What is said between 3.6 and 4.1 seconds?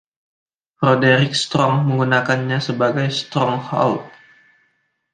Hold”.